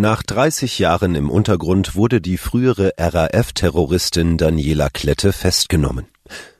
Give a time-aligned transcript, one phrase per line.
[0.00, 6.06] Nach 30 Jahren im Untergrund wurde die frühere RAF-Terroristin Daniela Klette festgenommen.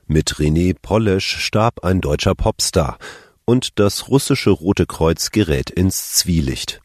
[0.09, 2.99] Mit René Polesch starb ein deutscher Popstar
[3.45, 6.81] und das russische Rote Kreuz gerät ins Zwielicht.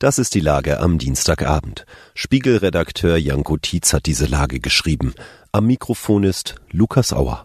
[0.00, 1.86] Das ist die Lage am Dienstagabend.
[2.14, 5.14] Spiegelredakteur Janko Tietz hat diese Lage geschrieben.
[5.52, 7.44] Am Mikrofon ist Lukas Auer.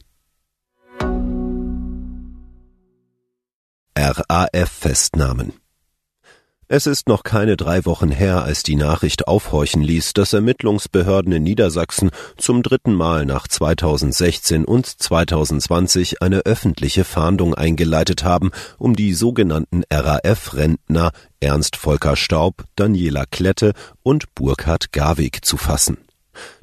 [3.96, 5.61] RAF-Festnahmen
[6.74, 11.44] es ist noch keine drei Wochen her, als die Nachricht aufhorchen ließ, dass Ermittlungsbehörden in
[11.44, 19.14] Niedersachsen zum dritten Mal nach 2016 und 2020 eine öffentliche Fahndung eingeleitet haben, um die
[19.14, 25.98] sogenannten RAF-Rentner Ernst Volker Staub, Daniela Klette und Burkhard Garwig zu fassen.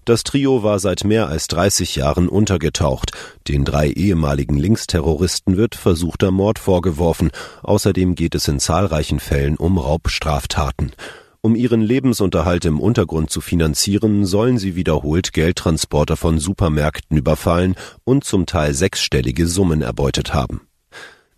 [0.04, 3.12] Das Trio war seit mehr als 30 Jahren untergetaucht.
[3.46, 7.30] Den drei ehemaligen Linksterroristen wird versuchter Mord vorgeworfen.
[7.62, 10.92] Außerdem geht es in zahlreichen Fällen um Raubstraftaten.
[11.41, 18.25] Um ihren Lebensunterhalt im Untergrund zu finanzieren, sollen sie wiederholt Geldtransporter von Supermärkten überfallen und
[18.25, 20.67] zum Teil sechsstellige Summen erbeutet haben.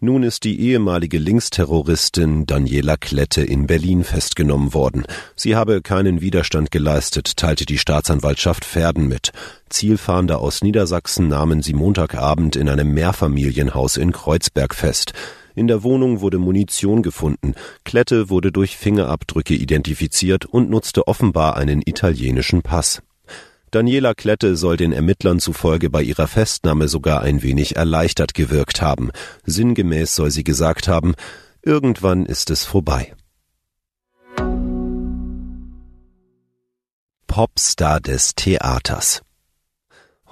[0.02, 5.04] Nun ist die ehemalige Linksterroristin Daniela Klette in Berlin festgenommen worden.
[5.36, 9.30] Sie habe keinen Widerstand geleistet, teilte die Staatsanwaltschaft Verden mit.
[9.68, 15.12] Zielfahnder aus Niedersachsen nahmen sie Montagabend in einem Mehrfamilienhaus in Kreuzberg fest.
[15.54, 17.54] In der Wohnung wurde Munition gefunden.
[17.84, 23.02] Klette wurde durch Fingerabdrücke identifiziert und nutzte offenbar einen italienischen Pass.
[23.70, 29.10] Daniela Klette soll den Ermittlern zufolge bei ihrer Festnahme sogar ein wenig erleichtert gewirkt haben.
[29.44, 31.14] Sinngemäß soll sie gesagt haben,
[31.62, 33.14] irgendwann ist es vorbei.
[37.26, 39.22] Popstar des Theaters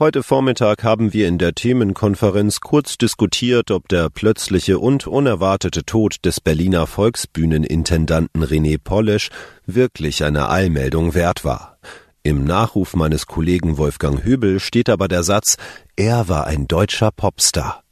[0.00, 6.24] Heute Vormittag haben wir in der Themenkonferenz kurz diskutiert, ob der plötzliche und unerwartete Tod
[6.24, 9.30] des Berliner Volksbühnenintendanten René Polesch
[9.66, 11.77] wirklich eine Eilmeldung wert war.
[12.22, 15.56] Im Nachruf meines Kollegen Wolfgang Hübel steht aber der Satz,
[15.96, 17.82] er war ein deutscher Popstar.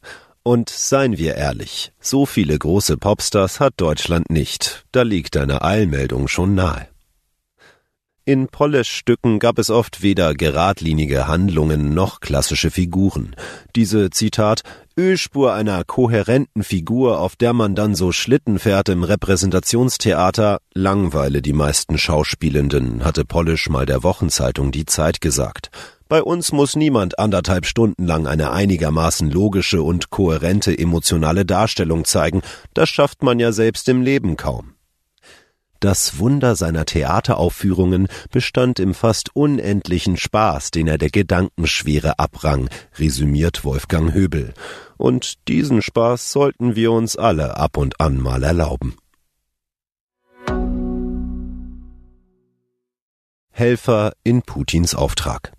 [0.42, 4.84] Und seien wir ehrlich, so viele große Popstars hat Deutschland nicht.
[4.92, 6.86] Da liegt eine Eilmeldung schon nahe.
[8.28, 13.36] In Polish-Stücken gab es oft weder geradlinige Handlungen noch klassische Figuren.
[13.76, 14.62] Diese, Zitat,
[14.98, 21.52] Ölspur einer kohärenten Figur, auf der man dann so Schlitten fährt im Repräsentationstheater, langweile die
[21.52, 25.70] meisten Schauspielenden, hatte Polish mal der Wochenzeitung Die Zeit gesagt.
[26.08, 32.42] Bei uns muss niemand anderthalb Stunden lang eine einigermaßen logische und kohärente emotionale Darstellung zeigen,
[32.74, 34.75] das schafft man ja selbst im Leben kaum.
[35.80, 43.64] Das Wunder seiner Theateraufführungen bestand im fast unendlichen Spaß, den er der Gedankenschwere abrang, resümiert
[43.64, 44.54] Wolfgang Höbel.
[44.96, 48.96] Und diesen Spaß sollten wir uns alle ab und an mal erlauben.
[53.50, 55.52] Helfer in Putins Auftrag.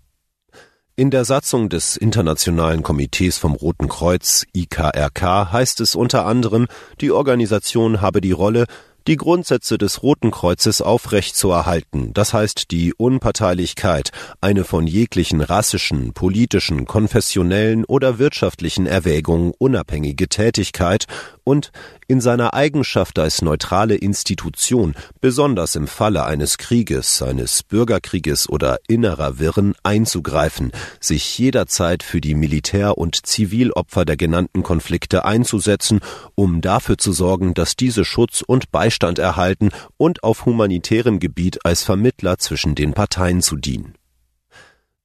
[0.98, 6.66] In der Satzung des Internationalen Komitees vom Roten Kreuz IKRK heißt es unter anderem,
[7.00, 8.66] die Organisation habe die Rolle,
[9.08, 14.10] die Grundsätze des Roten Kreuzes aufrechtzuerhalten, das heißt die Unparteilichkeit,
[14.42, 21.06] eine von jeglichen rassischen, politischen, konfessionellen oder wirtschaftlichen Erwägungen unabhängige Tätigkeit
[21.42, 21.72] und
[22.08, 29.38] in seiner Eigenschaft als neutrale Institution, besonders im Falle eines Krieges, eines Bürgerkrieges oder innerer
[29.38, 36.00] Wirren einzugreifen, sich jederzeit für die Militär- und Zivilopfer der genannten Konflikte einzusetzen,
[36.34, 41.84] um dafür zu sorgen, dass diese Schutz und Beistand erhalten und auf humanitärem Gebiet als
[41.84, 43.94] Vermittler zwischen den Parteien zu dienen.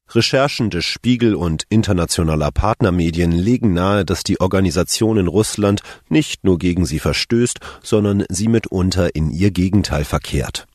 [0.10, 6.58] Recherchen des Spiegel und internationaler Partnermedien legen nahe, dass die Organisation in Russland nicht nur
[6.58, 10.66] gegen sie verstößt, sondern sie mitunter in ihr Gegenteil verkehrt.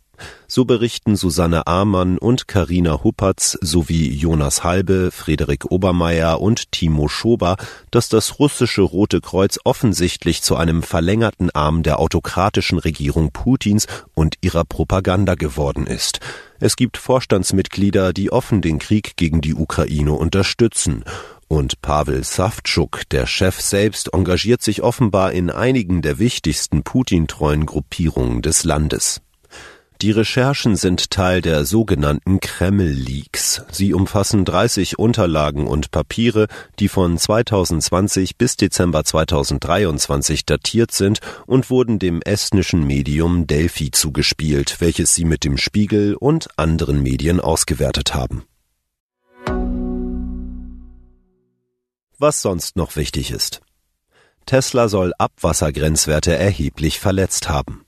[0.50, 7.58] So berichten Susanne Amann und Karina Huppertz sowie Jonas Halbe, Frederik Obermeier und Timo Schober,
[7.90, 14.36] dass das russische Rote Kreuz offensichtlich zu einem verlängerten Arm der autokratischen Regierung Putins und
[14.40, 16.20] ihrer Propaganda geworden ist.
[16.60, 21.04] Es gibt Vorstandsmitglieder, die offen den Krieg gegen die Ukraine unterstützen.
[21.46, 28.40] Und Pavel Savtschuk, der Chef selbst, engagiert sich offenbar in einigen der wichtigsten Putin-treuen Gruppierungen
[28.40, 29.20] des Landes.
[30.00, 33.62] Die Recherchen sind Teil der sogenannten Kreml-Leaks.
[33.72, 36.46] Sie umfassen 30 Unterlagen und Papiere,
[36.78, 44.76] die von 2020 bis Dezember 2023 datiert sind und wurden dem estnischen Medium Delphi zugespielt,
[44.78, 48.44] welches sie mit dem Spiegel und anderen Medien ausgewertet haben.
[52.18, 53.62] Was sonst noch wichtig ist.
[54.46, 57.84] Tesla soll Abwassergrenzwerte erheblich verletzt haben.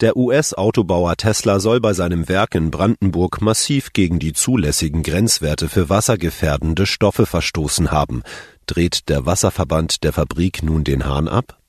[0.00, 5.88] Der US-Autobauer Tesla soll bei seinem Werk in Brandenburg massiv gegen die zulässigen Grenzwerte für
[5.88, 8.22] wassergefährdende Stoffe verstoßen haben.
[8.66, 11.60] Dreht der Wasserverband der Fabrik nun den Hahn ab?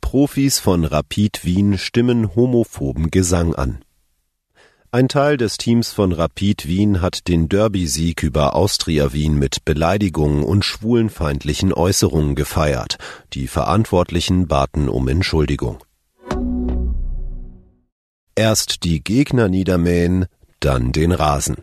[0.00, 3.82] Profis von Rapid Wien stimmen homophoben Gesang an.
[4.94, 10.42] Ein Teil des Teams von Rapid Wien hat den Derby-Sieg über Austria Wien mit Beleidigungen
[10.42, 12.98] und schwulenfeindlichen Äußerungen gefeiert.
[13.32, 15.78] Die Verantwortlichen baten um Entschuldigung.
[18.34, 20.26] Erst die Gegner niedermähen,
[20.60, 21.56] dann den Rasen.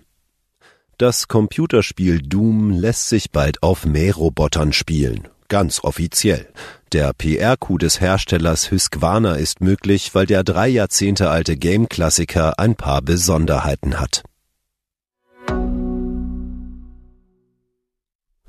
[0.97, 6.47] Das Computerspiel Doom lässt sich bald auf Mährobotern spielen ganz offiziell.
[6.93, 13.01] Der PR-Coup des Herstellers Husqvarna ist möglich, weil der drei Jahrzehnte alte Game-Klassiker ein paar
[13.01, 14.23] Besonderheiten hat.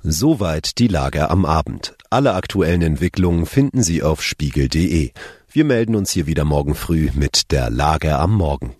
[0.02, 1.94] Soweit die Lage am Abend.
[2.08, 5.11] Alle aktuellen Entwicklungen finden Sie auf spiegel.de.
[5.52, 8.75] Wir melden uns hier wieder morgen früh mit der Lage am Morgen.